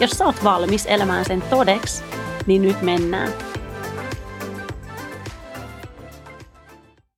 [0.00, 2.04] Jos sä oot valmis elämään sen todeksi,
[2.46, 3.32] niin nyt mennään.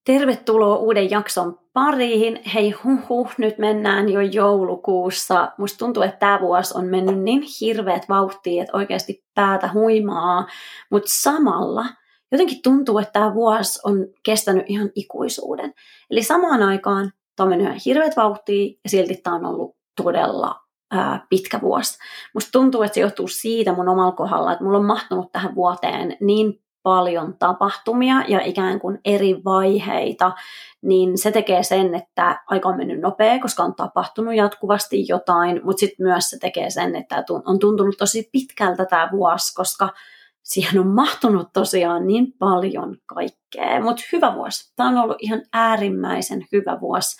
[0.04, 2.40] Tervetuloa uuden jakson pariin.
[2.54, 5.52] Hei huhu, nyt mennään jo joulukuussa.
[5.58, 10.46] Musta tuntuu, että tämä vuosi on mennyt niin hirveät vauhtia, että oikeasti päätä huimaa.
[10.90, 11.84] Mutta samalla
[12.32, 15.74] jotenkin tuntuu, että tämä vuosi on kestänyt ihan ikuisuuden.
[16.10, 20.65] Eli samaan aikaan tämä on mennyt ihan hirveät vauhtia ja silti tämä on ollut todella
[21.28, 21.98] pitkä vuosi.
[22.34, 26.16] Musta tuntuu, että se johtuu siitä mun omalla kohdalla, että mulla on mahtunut tähän vuoteen
[26.20, 30.32] niin paljon tapahtumia ja ikään kuin eri vaiheita,
[30.82, 35.80] niin se tekee sen, että aika on mennyt nopea, koska on tapahtunut jatkuvasti jotain, mutta
[35.80, 39.88] sitten myös se tekee sen, että on tuntunut tosi pitkältä tämä vuosi, koska
[40.42, 43.80] siihen on mahtunut tosiaan niin paljon kaikkea.
[43.82, 44.72] Mutta hyvä vuosi.
[44.76, 47.16] Tämä on ollut ihan äärimmäisen hyvä vuosi.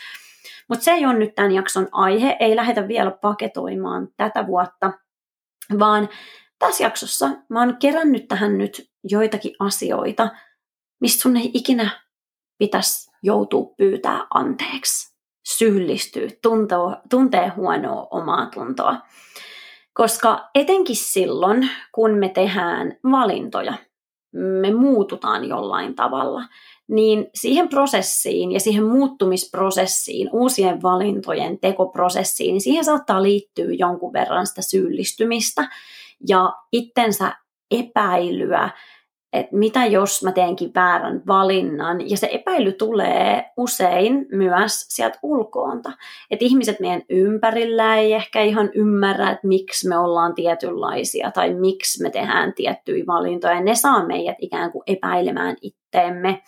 [0.69, 4.93] Mutta se ei ole nyt tämän jakson aihe, ei lähdetä vielä paketoimaan tätä vuotta,
[5.79, 6.09] vaan
[6.59, 10.29] tässä jaksossa mä oon kerännyt tähän nyt joitakin asioita,
[11.01, 11.91] mistä sun ei ikinä
[12.59, 16.79] pitäisi joutua pyytää anteeksi, syyllistyä, tuntea,
[17.11, 18.97] tuntee huonoa omaa tuntoa.
[19.95, 23.75] Koska etenkin silloin, kun me tehdään valintoja,
[24.37, 26.43] me muututaan jollain tavalla,
[26.89, 34.47] niin siihen prosessiin ja siihen muuttumisprosessiin, uusien valintojen tekoprosessiin, niin siihen saattaa liittyä jonkun verran
[34.47, 35.69] sitä syyllistymistä
[36.29, 37.33] ja itsensä
[37.71, 38.71] epäilyä,
[39.33, 42.11] että mitä jos mä teenkin väärän valinnan.
[42.11, 45.93] Ja se epäily tulee usein myös sieltä ulkoonta.
[46.31, 52.03] Että ihmiset meidän ympärillä ei ehkä ihan ymmärrä, että miksi me ollaan tietynlaisia tai miksi
[52.03, 53.61] me tehdään tiettyjä valintoja.
[53.61, 56.43] Ne saa meidät ikään kuin epäilemään itteemme.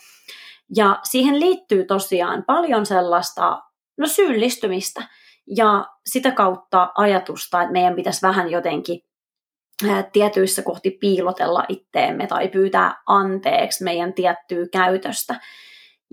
[0.76, 3.62] Ja siihen liittyy tosiaan paljon sellaista
[3.98, 5.02] no, syyllistymistä
[5.56, 9.00] ja sitä kautta ajatusta, että meidän pitäisi vähän jotenkin
[10.12, 15.34] tietyissä kohti piilotella itteemme tai pyytää anteeksi meidän tiettyä käytöstä.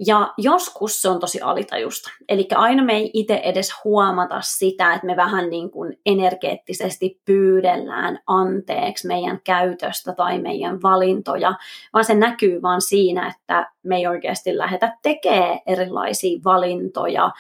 [0.07, 2.09] Ja joskus se on tosi alitajusta.
[2.29, 8.19] Eli aina me ei itse edes huomata sitä, että me vähän niin kuin energeettisesti pyydellään
[8.27, 11.53] anteeksi meidän käytöstä tai meidän valintoja,
[11.93, 17.31] vaan se näkyy vaan siinä, että me ei oikeasti lähdetä tekemään erilaisia valintoja.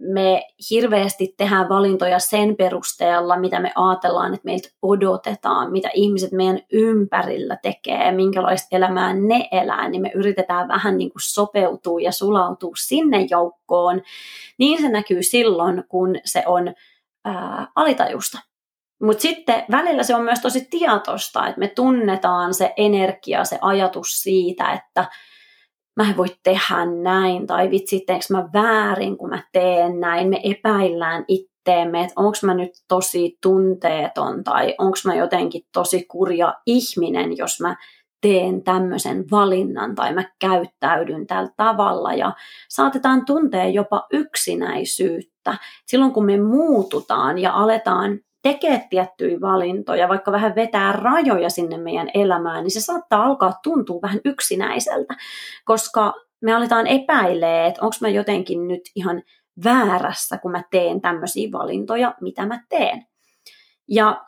[0.00, 6.60] Me hirveästi tehdään valintoja sen perusteella, mitä me ajatellaan, että meiltä odotetaan, mitä ihmiset meidän
[6.72, 12.72] ympärillä tekee, minkälaista elämää ne elää, niin me yritetään vähän niin kuin sopeutua ja sulautua
[12.76, 14.02] sinne joukkoon.
[14.58, 16.74] Niin se näkyy silloin, kun se on
[17.24, 18.38] ää, alitajusta.
[19.02, 24.22] Mutta sitten välillä se on myös tosi tietoista, että me tunnetaan se energia, se ajatus
[24.22, 25.04] siitä, että
[25.96, 30.40] mä en voi tehdä näin, tai vitsi, teenkö mä väärin, kun mä teen näin, me
[30.42, 37.36] epäillään itteemme, että onko mä nyt tosi tunteeton, tai onko mä jotenkin tosi kurja ihminen,
[37.36, 37.76] jos mä
[38.26, 42.32] teen tämmöisen valinnan tai mä käyttäydyn tällä tavalla ja
[42.68, 45.58] saatetaan tuntea jopa yksinäisyyttä.
[45.86, 52.10] Silloin kun me muututaan ja aletaan tekee tiettyjä valintoja, vaikka vähän vetää rajoja sinne meidän
[52.14, 55.14] elämään, niin se saattaa alkaa tuntua vähän yksinäiseltä,
[55.64, 59.22] koska me aletaan epäilee, että onko mä jotenkin nyt ihan
[59.64, 63.06] väärässä, kun mä teen tämmöisiä valintoja, mitä mä teen.
[63.88, 64.26] Ja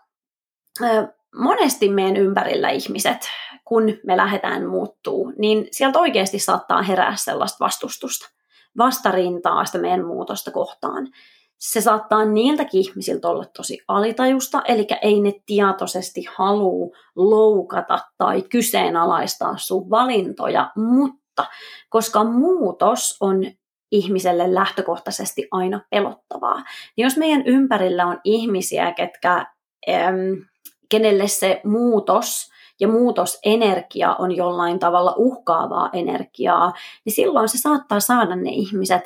[1.39, 3.19] monesti meidän ympärillä ihmiset,
[3.65, 8.29] kun me lähdetään muuttuu, niin sieltä oikeasti saattaa herää sellaista vastustusta,
[8.79, 11.09] vastarintaa sitä meidän muutosta kohtaan.
[11.59, 19.55] Se saattaa niiltäkin ihmisiltä olla tosi alitajusta, eli ei ne tietoisesti halua loukata tai kyseenalaistaa
[19.57, 21.45] sun valintoja, mutta
[21.89, 23.45] koska muutos on
[23.93, 26.57] ihmiselle lähtökohtaisesti aina pelottavaa,
[26.97, 29.47] niin jos meidän ympärillä on ihmisiä, ketkä,
[29.89, 30.33] ähm,
[30.89, 32.51] kenelle se muutos
[32.81, 36.73] ja muutosenergia on jollain tavalla uhkaavaa energiaa,
[37.05, 39.03] niin silloin se saattaa saada ne ihmiset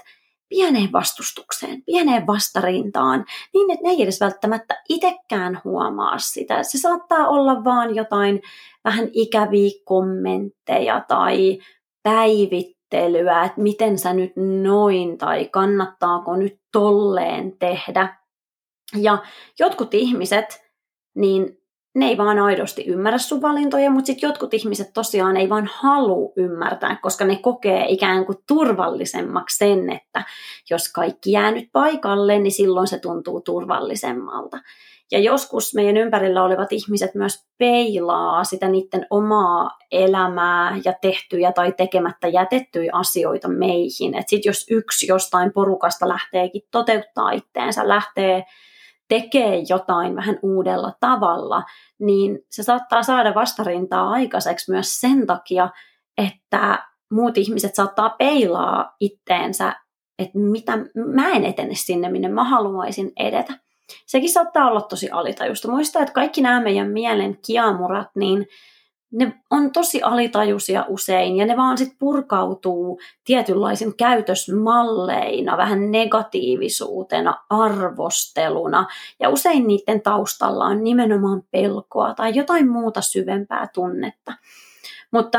[0.49, 3.25] pieneen vastustukseen, pieneen vastarintaan,
[3.55, 6.63] niin että ne ei edes välttämättä itsekään huomaa sitä.
[6.63, 8.43] Se saattaa olla vaan jotain
[8.85, 11.59] vähän ikäviä kommentteja tai
[12.03, 14.33] päivittelyä, että miten sä nyt
[14.63, 18.17] noin tai kannattaako nyt tolleen tehdä.
[18.97, 19.19] Ja
[19.59, 20.63] jotkut ihmiset,
[21.15, 21.62] niin
[21.95, 26.33] ne ei vaan aidosti ymmärrä sun valintoja, mutta sitten jotkut ihmiset tosiaan ei vaan halua
[26.37, 30.25] ymmärtää, koska ne kokee ikään kuin turvallisemmaksi sen, että
[30.71, 34.59] jos kaikki jää nyt paikalle, niin silloin se tuntuu turvallisemmalta.
[35.13, 41.73] Ja joskus meidän ympärillä olevat ihmiset myös peilaa sitä niiden omaa elämää ja tehtyjä tai
[41.73, 44.15] tekemättä jätettyjä asioita meihin.
[44.15, 48.45] Että sitten jos yksi jostain porukasta lähteekin toteuttaa itteensä, lähtee
[49.13, 51.63] tekee jotain vähän uudella tavalla,
[51.99, 55.71] niin se saattaa saada vastarintaa aikaiseksi myös sen takia,
[56.19, 59.77] että muut ihmiset saattaa peilaa itteensä,
[60.19, 60.73] että mitä,
[61.15, 63.53] mä en etene sinne, minne mä haluaisin edetä.
[64.07, 65.71] Sekin saattaa olla tosi alitajusta.
[65.71, 68.47] Muista, että kaikki nämä meidän mielen kiamurat, niin
[69.13, 78.87] ne on tosi alitajuisia usein ja ne vaan sit purkautuu tietynlaisen käytösmalleina, vähän negatiivisuutena, arvosteluna
[79.21, 84.33] ja usein niiden taustalla on nimenomaan pelkoa tai jotain muuta syvempää tunnetta.
[85.11, 85.39] Mutta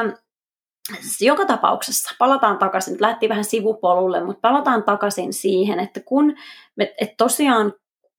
[1.21, 6.35] joka tapauksessa palataan takaisin, nyt lähti vähän sivupolulle, mutta palataan takaisin siihen, että kun
[6.75, 7.73] me et tosiaan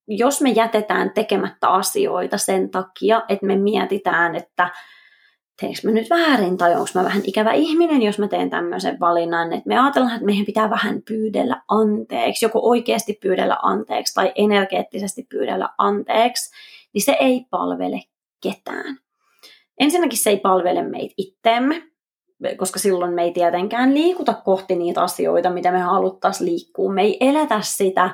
[0.08, 4.70] jos me jätetään tekemättä asioita sen takia, että me mietitään, että
[5.60, 9.52] teinkö mä nyt väärin tai onko mä vähän ikävä ihminen, jos mä teen tämmöisen valinnan,
[9.52, 15.26] että me ajatellaan, että meidän pitää vähän pyydellä anteeksi, joko oikeasti pyydellä anteeksi tai energeettisesti
[15.28, 16.50] pyydellä anteeksi,
[16.92, 18.00] niin se ei palvele
[18.40, 18.98] ketään.
[19.80, 21.82] Ensinnäkin se ei palvele meitä itteemme,
[22.56, 26.92] koska silloin me ei tietenkään liikuta kohti niitä asioita, mitä me haluttaisiin liikkua.
[26.92, 28.10] Me ei eletä sitä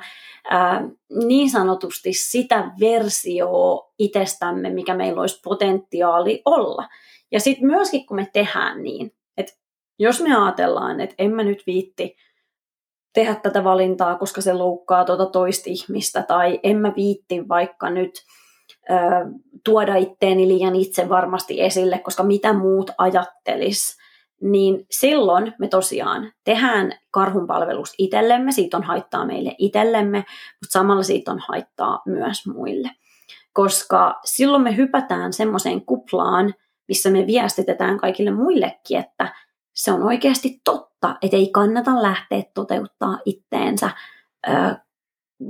[0.50, 0.88] ää,
[1.26, 6.88] niin sanotusti sitä versioa itsestämme, mikä meillä olisi potentiaali olla.
[7.32, 9.52] Ja sitten myöskin, kun me tehdään niin, että
[9.98, 12.16] jos me ajatellaan, että en mä nyt viitti
[13.14, 18.10] tehdä tätä valintaa, koska se loukkaa tuota toista ihmistä, tai en mä viitti vaikka nyt
[18.90, 18.94] ö,
[19.64, 23.96] tuoda itteeni liian itse varmasti esille, koska mitä muut ajattelis,
[24.42, 31.30] niin silloin me tosiaan tehdään karhunpalvelus itsellemme, siitä on haittaa meille itsellemme, mutta samalla siitä
[31.30, 32.90] on haittaa myös muille.
[33.52, 36.54] Koska silloin me hypätään semmoiseen kuplaan,
[36.90, 39.34] missä me viestitetään kaikille muillekin, että
[39.74, 43.90] se on oikeasti totta, että ei kannata lähteä toteuttaa itteensä,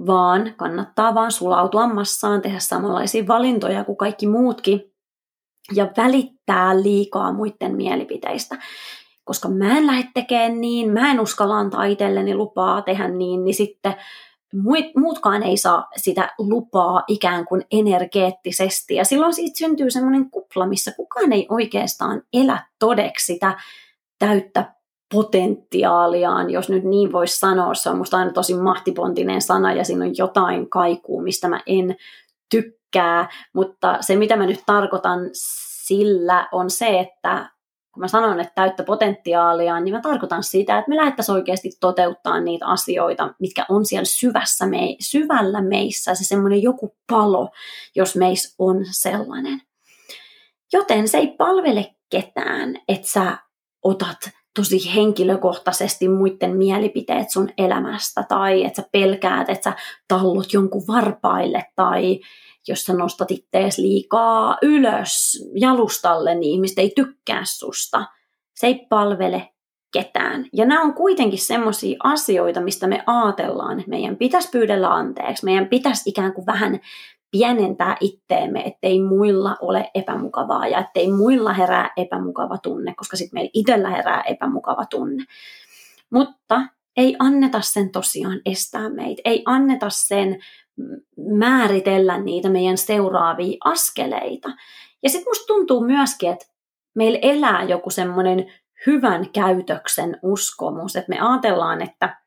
[0.06, 4.92] vaan kannattaa vaan sulautua massaan, tehdä samanlaisia valintoja kuin kaikki muutkin,
[5.74, 8.58] ja välittää liikaa muiden mielipiteistä.
[9.24, 13.54] Koska mä en lähde tekemään niin, mä en uskalla antaa itselleni lupaa tehdä niin, niin
[13.54, 13.94] sitten
[14.96, 18.94] muutkaan ei saa sitä lupaa ikään kuin energeettisesti.
[18.94, 23.58] Ja silloin siitä syntyy semmoinen kupla, missä kukaan ei oikeastaan elä todeksi sitä
[24.18, 24.74] täyttä
[25.14, 27.74] potentiaaliaan, jos nyt niin voisi sanoa.
[27.74, 31.96] Se on musta aina tosi mahtipontinen sana ja siinä on jotain kaikuu, mistä mä en
[32.50, 33.28] tykkää.
[33.52, 37.50] Mutta se, mitä mä nyt tarkoitan sillä, on se, että
[37.92, 42.40] kun mä sanon, että täyttä potentiaalia, niin mä tarkoitan sitä, että me lähdettäisiin oikeasti toteuttaa
[42.40, 47.50] niitä asioita, mitkä on siellä syvässä me, syvällä meissä, se semmoinen joku palo,
[47.94, 49.62] jos meissä on sellainen.
[50.72, 53.38] Joten se ei palvele ketään, että sä
[53.82, 59.76] otat tosi henkilökohtaisesti muiden mielipiteet sun elämästä, tai että sä pelkäät, että sä
[60.08, 62.20] tallut jonkun varpaille, tai
[62.68, 68.06] jos sä nostat ittees liikaa ylös jalustalle, niin ihmiset ei tykkää susta.
[68.54, 69.48] Se ei palvele
[69.92, 70.46] ketään.
[70.52, 75.68] Ja nämä on kuitenkin semmoisia asioita, mistä me ajatellaan, että meidän pitäisi pyydellä anteeksi, meidän
[75.68, 76.80] pitäisi ikään kuin vähän
[77.30, 83.50] pienentää itteemme, ettei muilla ole epämukavaa ja ettei muilla herää epämukava tunne, koska sitten meillä
[83.54, 85.24] itsellä herää epämukava tunne.
[86.10, 86.60] Mutta
[86.96, 90.38] ei anneta sen tosiaan estää meitä, ei anneta sen
[91.16, 94.48] määritellä niitä meidän seuraavia askeleita.
[95.02, 96.46] Ja sitten musta tuntuu myöskin, että
[96.94, 98.52] meillä elää joku semmoinen
[98.86, 102.20] hyvän käytöksen uskomus, että me ajatellaan, että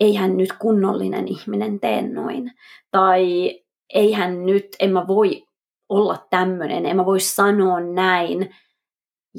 [0.00, 2.52] eihän nyt kunnollinen ihminen tee noin.
[2.90, 3.54] Tai
[3.94, 5.46] eihän nyt, en mä voi
[5.88, 8.54] olla tämmöinen, en mä voi sanoa näin.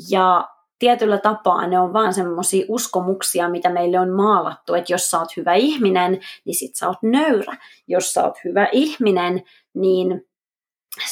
[0.10, 0.50] Ja
[0.80, 5.38] tietyllä tapaa ne on vaan semmoisia uskomuksia, mitä meille on maalattu, että jos sä oot
[5.38, 7.58] hyvä ihminen, niin sit sä oot nöyrä.
[7.88, 9.44] Jos sä oot hyvä ihminen,
[9.74, 10.28] niin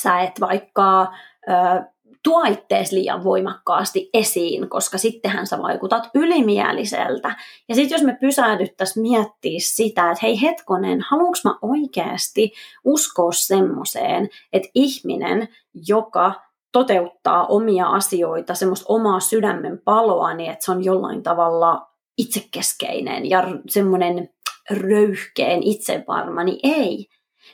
[0.01, 1.01] sä et vaikka
[1.49, 1.83] ö,
[2.23, 7.35] tuo ittees liian voimakkaasti esiin, koska sittenhän sä vaikutat ylimieliseltä.
[7.69, 12.53] Ja sitten jos me pysähdyttäisiin miettiä sitä, että hei hetkonen, haluanko mä oikeasti
[12.85, 15.47] uskoa semmoiseen, että ihminen,
[15.87, 23.29] joka toteuttaa omia asioita, semmoista omaa sydämen paloa, niin että se on jollain tavalla itsekeskeinen
[23.29, 24.29] ja semmoinen
[24.71, 27.07] röyhkeen itsevarma, niin ei.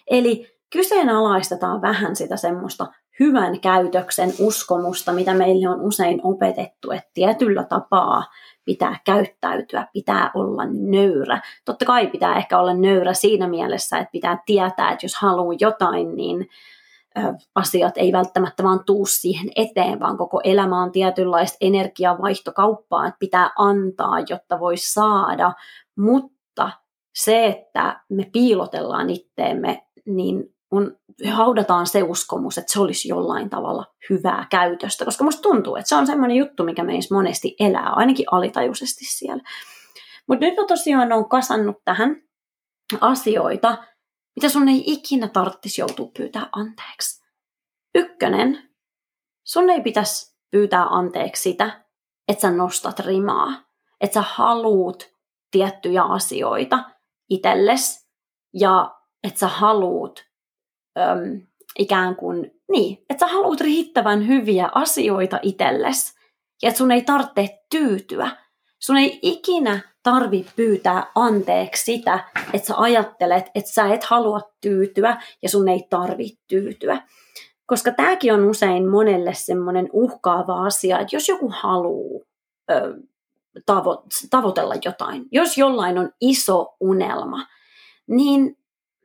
[0.07, 2.87] Eli kyseenalaistetaan vähän sitä semmoista
[3.19, 8.23] hyvän käytöksen uskomusta, mitä meille on usein opetettu, että tietyllä tapaa
[8.65, 11.41] pitää käyttäytyä, pitää olla nöyrä.
[11.65, 16.15] Totta kai pitää ehkä olla nöyrä siinä mielessä, että pitää tietää, että jos haluaa jotain,
[16.15, 16.49] niin
[17.55, 23.49] asiat ei välttämättä vaan tuu siihen eteen, vaan koko elämä on tietynlaista energiavaihtokauppaa, että pitää
[23.57, 25.53] antaa, jotta voi saada,
[25.97, 26.71] mutta
[27.15, 30.97] se, että me piilotellaan itteemme, niin on,
[31.31, 35.95] haudataan se uskomus, että se olisi jollain tavalla hyvää käytöstä, koska musta tuntuu, että se
[35.95, 39.43] on semmoinen juttu, mikä meissä monesti elää, ainakin alitajuisesti siellä.
[40.27, 42.21] Mutta nyt mä tosiaan on kasannut tähän
[43.01, 43.77] asioita,
[44.35, 47.23] mitä sun ei ikinä tarvitsisi joutua pyytää anteeksi.
[47.95, 48.69] Ykkönen,
[49.43, 51.85] sun ei pitäisi pyytää anteeksi sitä,
[52.27, 53.63] että sä nostat rimaa,
[54.01, 55.13] että sä haluut
[55.51, 56.83] tiettyjä asioita
[57.29, 58.07] itsellesi
[58.53, 60.25] ja että sä haluut
[60.97, 61.47] äm,
[61.79, 66.13] ikään kuin, niin, että sä haluat riittävän hyviä asioita itsellesi
[66.61, 68.37] ja että sun ei tarvitse tyytyä.
[68.79, 72.19] Sun ei ikinä tarvi pyytää anteeksi sitä,
[72.53, 77.01] että sä ajattelet, että sä et halua tyytyä ja sun ei tarvi tyytyä.
[77.65, 82.25] Koska tämäkin on usein monelle semmoinen uhkaava asia, että jos joku haluaa
[82.71, 82.93] ö,
[83.71, 87.47] tavo- tavoitella jotain, jos jollain on iso unelma,
[88.07, 88.57] niin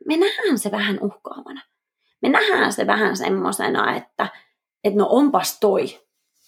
[0.05, 1.61] me nähdään se vähän uhkaavana
[2.21, 4.27] me nähdään se vähän semmoisena, että,
[4.83, 5.85] että no onpas toi,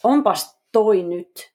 [0.03, 1.51] onpas toi nyt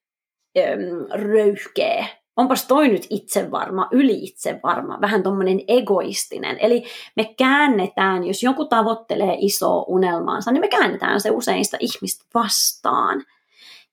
[1.10, 6.58] röyhkeä, onpas toi nyt itsevarma, yli itsevarma, vähän tuommoinen egoistinen.
[6.60, 6.84] Eli
[7.16, 13.24] me käännetään, jos joku tavoittelee isoa unelmaansa, niin me käännetään se usein sitä ihmistä vastaan.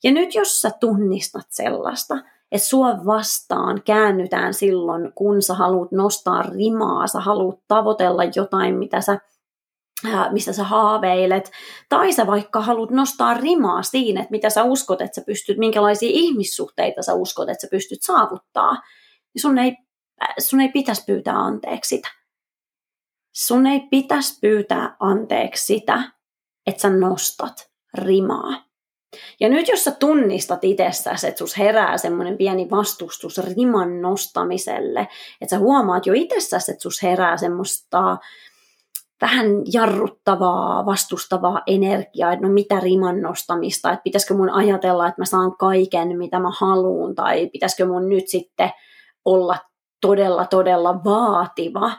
[0.03, 2.17] Ja nyt jos sä tunnistat sellaista,
[2.51, 9.01] että sua vastaan käännytään silloin, kun sä haluat nostaa rimaa, sä haluat tavoitella jotain, mitä
[9.01, 9.19] sä
[10.31, 11.51] mistä sä haaveilet,
[11.89, 16.09] tai sä vaikka haluat nostaa rimaa siinä, että mitä sä uskot, että sä pystyt, minkälaisia
[16.11, 18.73] ihmissuhteita sä uskot, että sä pystyt saavuttaa,
[19.33, 19.77] niin sun ei,
[20.39, 22.07] sun ei pitäisi pyytää anteeksi sitä.
[23.35, 26.03] Sun ei pitäisi pyytää anteeksi sitä,
[26.67, 28.63] että sä nostat rimaa.
[29.39, 35.07] Ja nyt jos sä tunnistat itsessäsi, että sus herää semmoinen pieni vastustus riman nostamiselle,
[35.41, 38.17] että sä huomaat jo itsessäsi, että sus herää semmoista
[39.23, 45.25] vähän jarruttavaa, vastustavaa energiaa, että no mitä riman nostamista, että pitäisikö mun ajatella, että mä
[45.25, 48.69] saan kaiken, mitä mä haluan, tai pitäisikö mun nyt sitten
[49.25, 49.57] olla
[50.01, 51.91] todella, todella vaativa,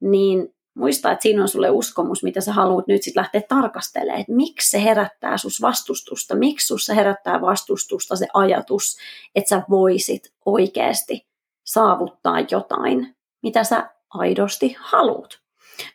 [0.00, 4.32] niin muista, että siinä on sulle uskomus, mitä sä haluat nyt sitten lähteä tarkastelemaan, että
[4.32, 8.96] miksi se herättää sus vastustusta, miksi sussa herättää vastustusta se ajatus,
[9.34, 11.26] että sä voisit oikeasti
[11.64, 15.43] saavuttaa jotain, mitä sä aidosti haluat.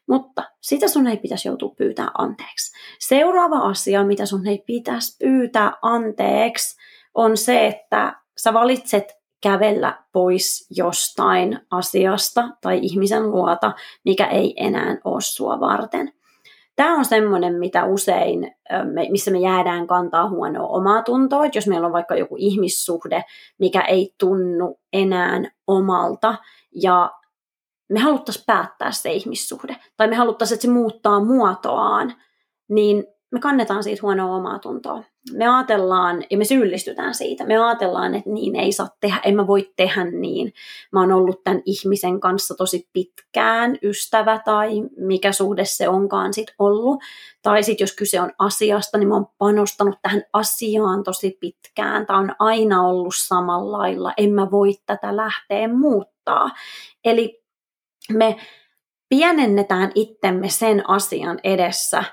[0.08, 2.72] Mutta sitä sun ei pitäisi joutua pyytää anteeksi.
[3.00, 6.78] Seuraava asia, mitä sun ei pitäisi pyytää anteeksi,
[7.14, 13.72] on se, että sä valitset kävellä pois jostain asiasta tai ihmisen luota,
[14.06, 16.14] mikä ei enää ole sua varten.
[16.76, 18.56] Tämä on semmoinen, mitä usein,
[19.10, 23.24] missä me jäädään kantaa huonoa omaa tuntoa, että jos meillä on vaikka joku ihmissuhde,
[23.58, 26.36] mikä ei tunnu enää omalta,
[26.82, 27.12] ja
[27.90, 32.14] me haluttaisiin päättää se ihmissuhde, tai me haluttaisiin, että se muuttaa muotoaan,
[32.70, 35.04] niin me kannetaan siitä huonoa omaa tuntoa.
[35.34, 39.48] Me ajatellaan, ja me syyllistytään siitä, me ajatellaan, että niin ei saa tehdä, en mä
[39.48, 40.54] voi tehdä niin.
[40.92, 46.54] Mä oon ollut tämän ihmisen kanssa tosi pitkään, ystävä tai mikä suhde se onkaan sit
[46.60, 47.00] ollut.
[47.42, 52.06] Tai sitten jos kyse on asiasta, niin mä oon panostanut tähän asiaan tosi pitkään.
[52.06, 56.50] Tämä on aina ollut samalla lailla, en mä voi tätä lähteä muuttaa.
[57.06, 57.40] Eli
[58.14, 58.36] me
[59.10, 62.04] pienennetään itsemme sen asian edessä,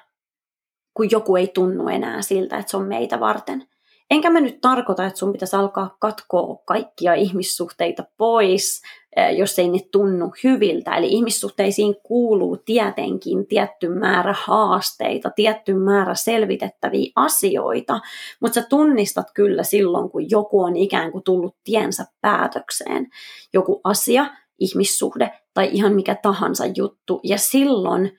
[0.94, 3.68] kun joku ei tunnu enää siltä, että se on meitä varten.
[4.10, 8.82] Enkä mä nyt tarkoita, että sun pitäisi alkaa katkoa kaikkia ihmissuhteita pois,
[9.16, 10.96] eh, jos ei ne tunnu hyviltä.
[10.96, 18.00] Eli ihmissuhteisiin kuuluu tietenkin tietty määrä haasteita, tietty määrä selvitettäviä asioita,
[18.40, 23.06] mutta sä tunnistat kyllä silloin, kun joku on ikään kuin tullut tiensä päätökseen.
[23.52, 24.26] Joku asia,
[24.58, 27.20] ihmissuhde tai ihan mikä tahansa juttu.
[27.24, 28.18] Ja silloin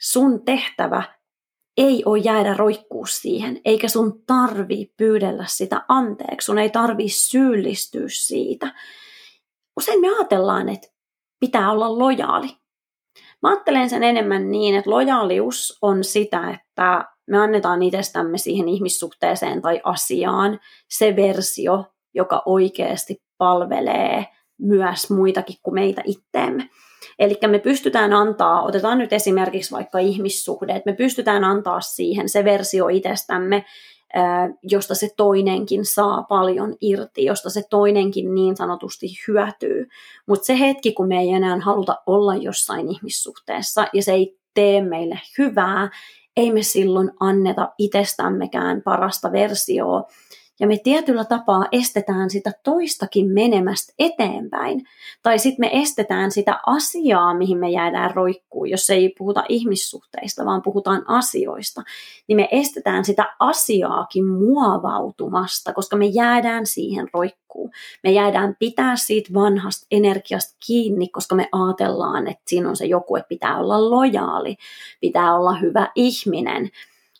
[0.00, 1.02] sun tehtävä
[1.76, 8.06] ei ole jäädä roikkuu siihen, eikä sun tarvi pyydellä sitä anteeksi, sun ei tarvi syyllistyä
[8.08, 8.74] siitä.
[9.76, 10.88] Usein me ajatellaan, että
[11.40, 12.48] pitää olla lojaali.
[13.42, 19.62] Mä ajattelen sen enemmän niin, että lojaalius on sitä, että me annetaan itsestämme siihen ihmissuhteeseen
[19.62, 24.26] tai asiaan se versio, joka oikeasti palvelee
[24.58, 26.68] myös muitakin kuin meitä itteemme.
[27.18, 32.44] Eli me pystytään antaa, otetaan nyt esimerkiksi vaikka ihmissuhde, että me pystytään antaa siihen se
[32.44, 33.64] versio itsestämme,
[34.62, 39.88] josta se toinenkin saa paljon irti, josta se toinenkin niin sanotusti hyötyy.
[40.26, 44.82] Mutta se hetki, kun me ei enää haluta olla jossain ihmissuhteessa ja se ei tee
[44.82, 45.90] meille hyvää,
[46.36, 50.04] ei me silloin anneta itsestämmekään parasta versioa,
[50.60, 54.86] ja me tietyllä tapaa estetään sitä toistakin menemästä eteenpäin.
[55.22, 60.62] Tai sitten me estetään sitä asiaa, mihin me jäädään roikkuun, jos ei puhuta ihmissuhteista, vaan
[60.62, 61.82] puhutaan asioista.
[62.28, 67.70] Niin me estetään sitä asiaakin muovautumasta, koska me jäädään siihen roikkuun.
[68.02, 73.16] Me jäädään pitää siitä vanhasta energiasta kiinni, koska me ajatellaan, että siinä on se joku,
[73.16, 74.56] että pitää olla lojaali,
[75.00, 76.70] pitää olla hyvä ihminen,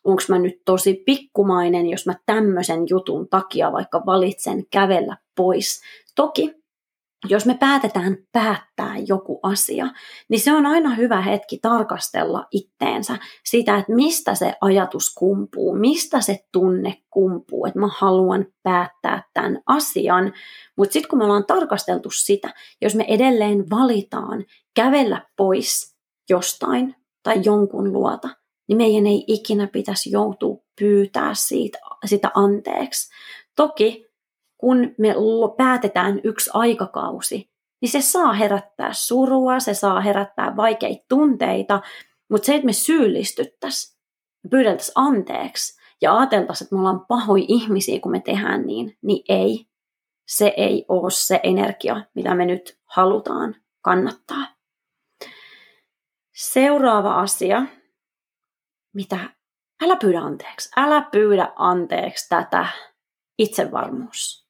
[0.05, 5.81] onko mä nyt tosi pikkumainen, jos mä tämmöisen jutun takia vaikka valitsen kävellä pois.
[6.15, 6.59] Toki
[7.29, 9.87] jos me päätetään päättää joku asia,
[10.29, 16.21] niin se on aina hyvä hetki tarkastella itteensä sitä, että mistä se ajatus kumpuu, mistä
[16.21, 20.33] se tunne kumpuu, että mä haluan päättää tämän asian.
[20.77, 25.97] Mutta sitten kun me ollaan tarkasteltu sitä, jos me edelleen valitaan kävellä pois
[26.31, 28.29] jostain tai jonkun luota,
[28.69, 33.11] niin meidän ei ikinä pitäisi joutua pyytää siitä, sitä anteeksi.
[33.57, 34.09] Toki
[34.59, 35.15] kun me
[35.57, 41.81] päätetään yksi aikakausi, niin se saa herättää surua, se saa herättää vaikeita tunteita,
[42.31, 43.99] mutta se, että me syyllistyttäisiin,
[44.51, 49.67] pyydeltäisiin anteeksi ja ajateltaisiin, että me ollaan pahoja ihmisiä, kun me tehdään niin, niin ei.
[50.29, 54.47] Se ei ole se energia, mitä me nyt halutaan kannattaa.
[56.35, 57.63] Seuraava asia,
[58.99, 59.19] mitä,
[59.85, 62.67] älä pyydä anteeksi, älä pyydä anteeksi tätä
[63.39, 64.49] itsevarmuus.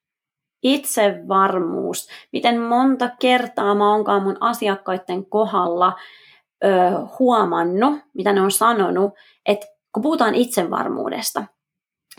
[0.62, 2.09] Itsevarmuus.
[2.33, 5.97] Miten monta kertaa mä oonkaan mun asiakkaiden kohdalla
[6.64, 6.69] ö,
[7.19, 9.12] huomannut, mitä ne on sanonut,
[9.47, 11.45] että kun puhutaan itsevarmuudesta,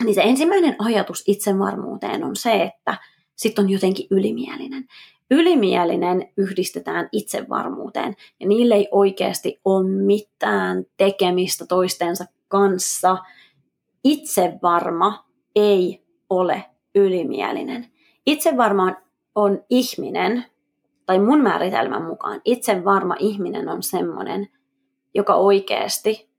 [0.04, 2.96] niin se ensimmäinen ajatus itsevarmuuteen on se, että
[3.36, 4.84] sitten on jotenkin ylimielinen.
[5.30, 13.16] Ylimielinen yhdistetään itsevarmuuteen ja niille ei oikeasti ole mitään tekemistä toistensa kanssa.
[14.04, 15.24] Itsevarma
[15.56, 16.64] ei ole
[16.94, 17.86] ylimielinen.
[18.26, 18.94] Itsevarma
[19.34, 20.44] on, ihminen,
[21.06, 24.48] tai mun määritelmän mukaan itsevarma ihminen on semmoinen,
[25.14, 26.30] joka oikeasti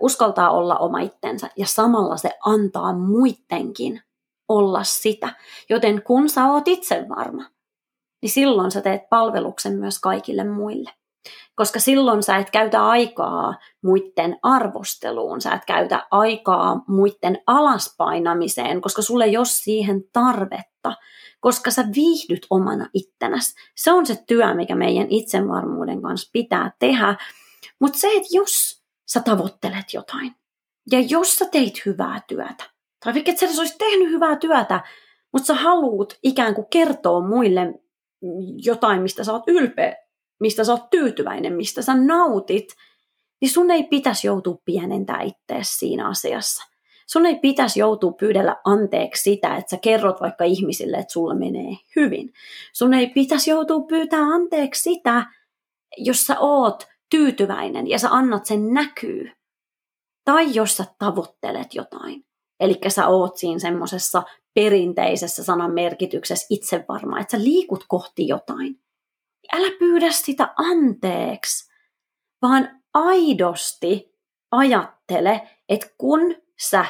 [0.00, 4.00] uskaltaa olla oma itsensä ja samalla se antaa muidenkin
[4.48, 5.34] olla sitä.
[5.70, 7.44] Joten kun sä oot itsevarma,
[8.24, 10.90] niin silloin sä teet palveluksen myös kaikille muille.
[11.54, 19.02] Koska silloin sä et käytä aikaa muiden arvosteluun, sä et käytä aikaa muiden alaspainamiseen, koska
[19.02, 20.96] sulle ei ole siihen tarvetta,
[21.40, 23.54] koska sä viihdyt omana ittenäs.
[23.76, 27.16] Se on se työ, mikä meidän itsevarmuuden kanssa pitää tehdä.
[27.80, 28.82] Mutta se, että jos
[29.12, 30.34] sä tavoittelet jotain,
[30.90, 32.64] ja jos sä teit hyvää työtä,
[33.04, 34.80] tai vaikka et sä olisi tehnyt hyvää työtä,
[35.32, 37.83] mutta sä haluut ikään kuin kertoa muille
[38.64, 39.96] jotain, mistä sä oot ylpeä,
[40.40, 42.68] mistä sä oot tyytyväinen, mistä sä nautit,
[43.40, 46.64] niin sun ei pitäisi joutua pienentää itseäsi siinä asiassa.
[47.06, 51.76] Sun ei pitäisi joutua pyydellä anteeksi sitä, että sä kerrot vaikka ihmisille, että sulla menee
[51.96, 52.32] hyvin.
[52.72, 55.26] Sun ei pitäisi joutua pyytää anteeksi sitä,
[55.96, 59.30] jos sä oot tyytyväinen ja sä annat sen näkyy.
[60.24, 62.24] Tai jos sä tavoittelet jotain.
[62.60, 64.22] Eli sä oot siinä semmoisessa
[64.54, 68.80] perinteisessä sanan merkityksessä itsevarma, että sä liikut kohti jotain.
[69.52, 71.72] Älä pyydä sitä anteeksi,
[72.42, 74.14] vaan aidosti
[74.50, 76.84] ajattele, että kun sä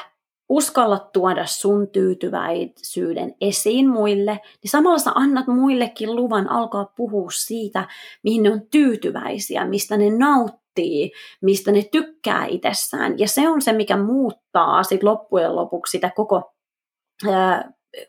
[0.49, 7.87] uskallat tuoda sun tyytyväisyyden esiin muille, niin samalla sä annat muillekin luvan alkaa puhua siitä,
[8.23, 13.19] mihin ne on tyytyväisiä, mistä ne nauttii, mistä ne tykkää itsessään.
[13.19, 16.54] Ja se on se, mikä muuttaa sit loppujen lopuksi sitä koko,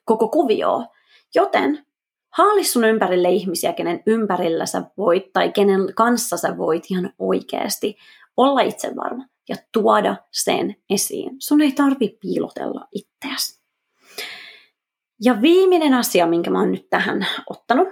[0.05, 0.87] koko kuvioa.
[1.35, 1.87] Joten
[2.33, 7.97] haali sun ympärille ihmisiä, kenen ympärillä sä voit tai kenen kanssa sä voit ihan oikeasti
[8.37, 11.31] olla itsevarma ja tuoda sen esiin.
[11.39, 13.63] Sun ei tarvi piilotella itseäsi.
[15.25, 17.89] Ja viimeinen asia, minkä mä oon nyt tähän ottanut,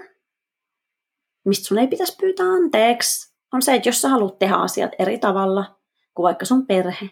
[1.45, 5.19] mistä sun ei pitäisi pyytää anteeksi, on se, että jos sä haluat tehdä asiat eri
[5.19, 5.81] tavalla
[6.15, 7.11] kuin vaikka sun perhe,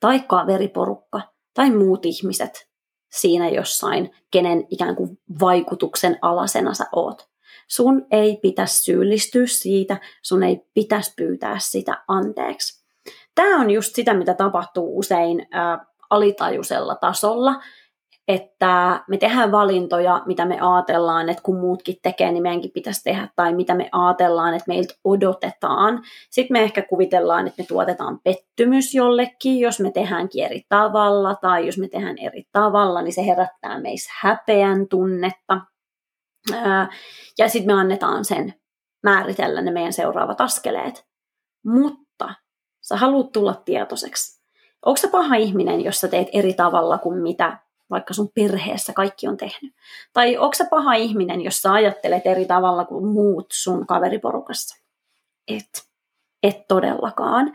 [0.00, 1.20] tai kaveriporukka,
[1.54, 2.73] tai muut ihmiset
[3.20, 7.28] siinä jossain, kenen ikään kuin vaikutuksen alasena sä oot.
[7.68, 12.84] Sun ei pitäisi syyllistyä siitä, sun ei pitäisi pyytää sitä anteeksi
[13.34, 17.62] tämä on just sitä, mitä tapahtuu usein ää, alitajuisella tasolla.
[18.28, 23.28] Että me tehdään valintoja, mitä me ajatellaan, että kun muutkin tekee, niin meidänkin pitäisi tehdä,
[23.36, 26.02] tai mitä me ajatellaan, että meiltä odotetaan.
[26.30, 31.66] Sitten me ehkä kuvitellaan, että me tuotetaan pettymys jollekin, jos me tehdäänkin eri tavalla, tai
[31.66, 35.60] jos me tehdään eri tavalla, niin se herättää meissä häpeän tunnetta.
[37.38, 38.54] Ja sitten me annetaan sen
[39.02, 41.06] määritellä ne meidän seuraavat askeleet.
[41.66, 42.34] Mutta
[42.80, 44.44] sä haluat tulla tietoiseksi.
[44.86, 47.58] Onko sä paha ihminen, jos sä teet eri tavalla kuin mitä
[47.90, 49.74] vaikka sun perheessä kaikki on tehnyt?
[50.12, 54.84] Tai onko sä paha ihminen, jos sä ajattelet eri tavalla kuin muut sun kaveriporukassa?
[55.48, 55.94] Et.
[56.42, 57.52] Et todellakaan.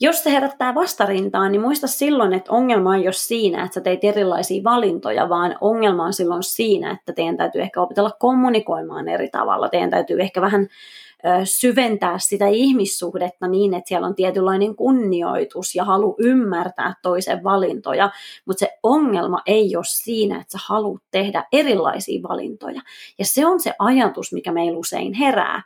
[0.00, 4.04] Jos se herättää vastarintaa, niin muista silloin, että ongelma ei ole siinä, että sä teit
[4.04, 9.68] erilaisia valintoja, vaan ongelma on silloin siinä, että teidän täytyy ehkä opetella kommunikoimaan eri tavalla.
[9.68, 10.68] Teidän täytyy ehkä vähän
[11.44, 18.10] syventää sitä ihmissuhdetta niin, että siellä on tietynlainen kunnioitus ja halu ymmärtää toisen valintoja,
[18.46, 22.80] mutta se ongelma ei ole siinä, että sä haluat tehdä erilaisia valintoja.
[23.18, 25.62] Ja se on se ajatus, mikä meillä usein herää.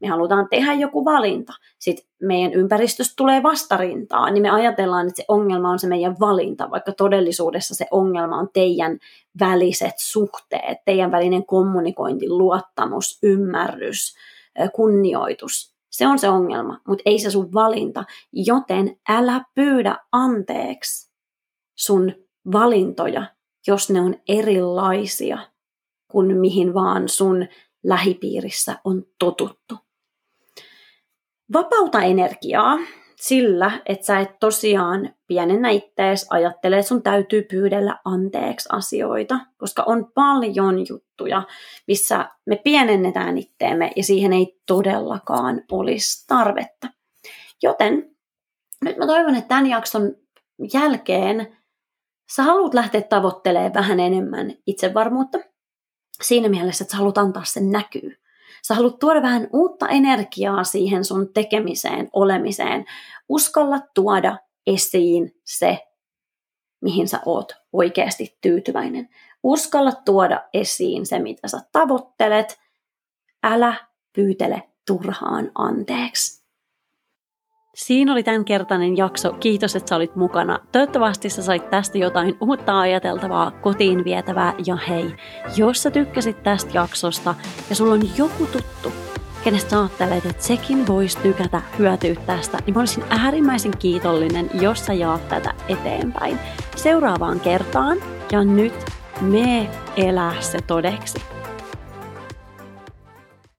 [0.00, 5.24] Me halutaan tehdä joku valinta, sitten meidän ympäristöstä tulee vastarintaa, niin me ajatellaan, että se
[5.28, 8.98] ongelma on se meidän valinta, vaikka todellisuudessa se ongelma on teidän
[9.40, 14.16] väliset suhteet, teidän välinen kommunikointi, luottamus, ymmärrys,
[14.74, 15.74] kunnioitus.
[15.90, 18.04] Se on se ongelma, mutta ei se sun valinta.
[18.32, 21.12] Joten älä pyydä anteeksi
[21.76, 22.12] sun
[22.52, 23.26] valintoja,
[23.66, 25.38] jos ne on erilaisia
[26.08, 27.46] kuin mihin vaan sun
[27.84, 29.74] lähipiirissä on totuttu.
[31.52, 32.78] Vapauta energiaa
[33.20, 39.82] sillä, että sä et tosiaan pienennä ittees, ajattele, että sun täytyy pyydellä anteeksi asioita, koska
[39.86, 41.42] on paljon juttuja,
[41.86, 46.88] missä me pienennetään itteemme ja siihen ei todellakaan olisi tarvetta.
[47.62, 48.16] Joten
[48.84, 50.14] nyt mä toivon, että tämän jakson
[50.74, 51.56] jälkeen
[52.36, 55.38] sä haluat lähteä tavoittelemaan vähän enemmän itsevarmuutta
[56.22, 58.16] siinä mielessä, että sä haluat antaa sen näkyy.
[58.62, 62.84] Sä haluat tuoda vähän uutta energiaa siihen sun tekemiseen, olemiseen.
[63.28, 65.78] Uskalla tuoda esiin se,
[66.80, 69.08] mihin sä oot oikeasti tyytyväinen.
[69.42, 72.60] Uskalla tuoda esiin se, mitä sä tavoittelet.
[73.42, 73.74] Älä
[74.12, 76.39] pyytele turhaan anteeksi.
[77.74, 79.32] Siinä oli tämänkertainen jakso.
[79.32, 80.58] Kiitos, että sä olit mukana.
[80.72, 84.54] Toivottavasti sä sait tästä jotain uutta ajateltavaa, kotiin vietävää.
[84.66, 85.14] Ja hei,
[85.56, 87.34] jos sä tykkäsit tästä jaksosta
[87.70, 88.92] ja sulla on joku tuttu,
[89.44, 94.92] kenestä ajattelet, että sekin voisi tykätä hyötyä tästä, niin mä olisin äärimmäisen kiitollinen, jos sä
[94.92, 96.38] jaat tätä eteenpäin.
[96.76, 97.98] Seuraavaan kertaan
[98.32, 98.74] ja nyt
[99.20, 101.39] me elää se todeksi.